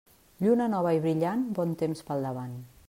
[0.45, 2.57] Lluna nova i brillant, bon temps pel davant.